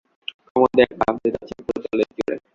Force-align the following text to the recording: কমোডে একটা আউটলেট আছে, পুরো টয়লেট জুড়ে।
কমোডে 0.47 0.81
একটা 0.83 1.03
আউটলেট 1.07 1.35
আছে, 1.41 1.53
পুরো 1.65 1.79
টয়লেট 1.83 2.09
জুড়ে। 2.17 2.35